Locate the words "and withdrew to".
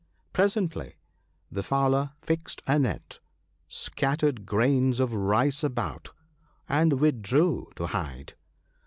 6.67-7.85